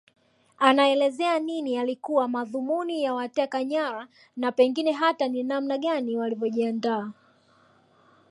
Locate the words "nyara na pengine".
3.63-4.91